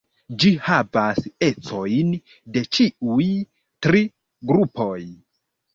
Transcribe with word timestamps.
Ĝi 0.43 0.49
havas 0.67 1.21
ecojn 1.49 2.15
de 2.57 2.67
ĉiuj 2.79 3.31
tri 3.87 4.07
grupoj. 4.53 5.01